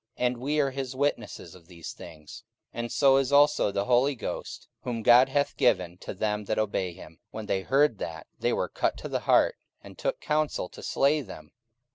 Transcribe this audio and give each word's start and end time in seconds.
44:005:032 0.17 0.25
And 0.27 0.37
we 0.37 0.59
are 0.59 0.71
his 0.71 0.95
witnesses 0.95 1.53
of 1.53 1.67
these 1.67 1.93
things; 1.93 2.43
and 2.73 2.91
so 2.91 3.17
is 3.17 3.31
also 3.31 3.71
the 3.71 3.85
Holy 3.85 4.15
Ghost, 4.15 4.67
whom 4.81 5.03
God 5.03 5.29
hath 5.29 5.55
given 5.57 5.99
to 5.99 6.15
them 6.15 6.45
that 6.45 6.57
obey 6.57 6.91
him. 6.91 7.17
44:005:033 7.27 7.27
When 7.29 7.45
they 7.45 7.61
heard 7.61 7.97
that, 7.99 8.25
they 8.39 8.51
were 8.51 8.67
cut 8.67 8.97
to 8.97 9.07
the 9.07 9.19
heart, 9.19 9.57
and 9.83 9.95
took 9.99 10.19
counsel 10.19 10.69
to 10.69 10.81
slay 10.81 11.21
them. 11.21 11.51